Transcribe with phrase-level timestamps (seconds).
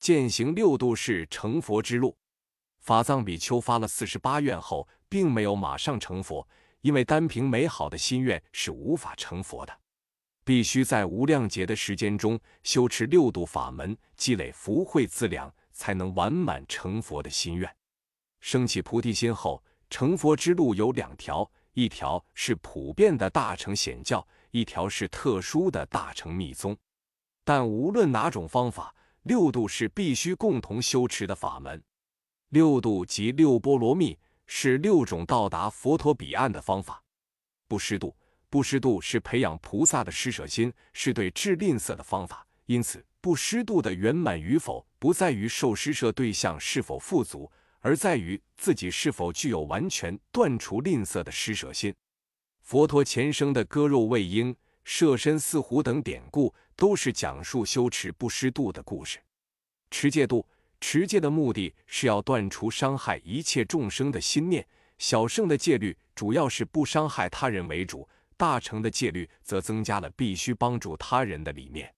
[0.00, 2.16] 践行六度是成佛之路。
[2.80, 6.48] 法藏比丘发了四十八愿后，并没有马上成佛，
[6.80, 9.80] 因为单凭美好的心愿是无法成佛的，
[10.42, 17.70] 必须在无量劫的时间中修持六度法门，积累福慧资粮，才能完满成佛的心愿。
[18.40, 26.74] 升起菩提心后，成佛之路有两条：一条是普遍的大乘显教，一条是特殊的大乘密宗。
[27.44, 28.94] 但无论哪种方法，
[29.24, 31.82] 六度是必须共同修持的法门。
[32.48, 37.02] 六度即六波罗蜜，是六种到达佛陀彼岸的方法。
[37.68, 38.16] 布施度，
[38.48, 42.46] 布施度是培养菩萨的施舍心，是对智吝啬的方法。
[42.66, 47.50] 因此，布施度的圆满与否，不在于受施舍对象是否富足，
[47.80, 51.94] 而在于自己是否具有完全断除吝啬的施舍心。
[52.62, 54.54] 佛陀前生的割肉喂鹰、
[54.92, 59.20] 舍身饲虎等典故，都是讲述修持不失度的故事。
[59.92, 60.44] 持戒度。
[60.80, 64.66] 持戒的目的是要断除伤害一切众生的心念。
[64.98, 71.94] 小乘的戒律主要是不伤害他人为主，大乘的戒律则增加了必须帮助他人的理念。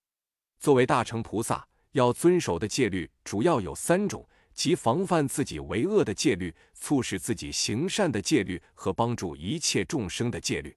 [0.60, 10.76] 作为大乘菩萨，要遵守的戒律主要有三种：即防范自己为恶的戒律、促使自己行善的戒律和帮助一切众生的戒律。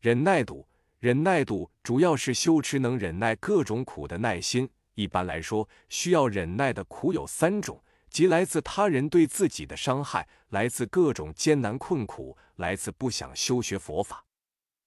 [0.00, 0.66] 忍耐度，
[1.02, 4.70] 忍耐度主要是修持能忍耐各种苦的耐心。
[4.94, 14.24] 一般来说，需要忍耐的苦有三种，即来自他人对自己的伤害，来自各种艰难困苦，来自不想修学佛法。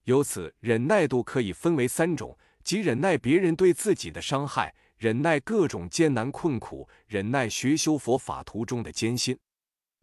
[0.06, 9.38] 由此，忍耐度可以分为三种，即忍耐别人对自己的伤害，忍耐各种艰难困苦，忍耐学修佛法途中的艰辛。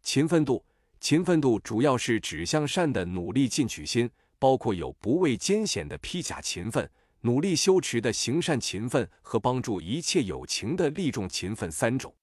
[0.03, 0.63] 勤奋度，
[0.99, 4.07] 勤奋度主要是指向善的努力进取心，
[4.43, 6.89] 包括有不畏艰险的披甲勤奋。
[7.21, 12.13] 努力修持的行善勤奋和帮助一切有情的利众勤奋三种。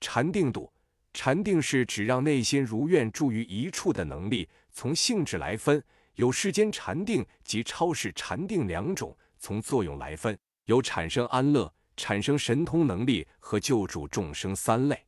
[0.00, 0.68] 禅定度，
[1.14, 4.48] 禅定是指让内心如愿住于一处的能力。
[4.72, 5.80] 从性质来分，
[6.16, 15.06] 有世间禅定及超世禅定两种；从作用来分，有产生安乐、产生神通能力和救助众生三类。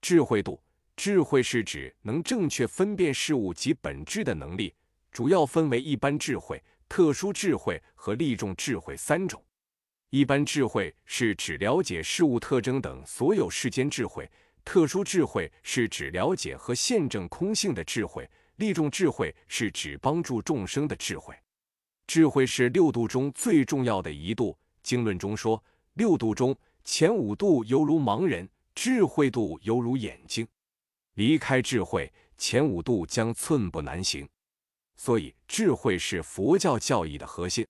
[0.00, 0.58] 智慧度，
[0.96, 4.74] 智慧是指能正确分辨事物及本质的能力，
[5.12, 6.60] 主要分为一般智慧。
[6.88, 9.42] 特殊智慧和利众智慧三种。
[10.10, 14.26] 一般智慧是指了解事物特征等所有世间智慧；
[14.62, 18.22] 特殊智慧是指了解和现证空性的智慧；
[18.56, 21.34] 利众智慧是指帮助众生的智慧。
[22.06, 24.54] 智慧是六度中最重要的一度。
[24.82, 25.64] 经论中说，
[25.94, 30.46] 六度中前五度犹如盲人，智慧度犹如眼睛。
[31.14, 34.28] 离开智慧，前五度将寸步难行。
[34.96, 37.66] 所以，智慧是佛教教义的核心。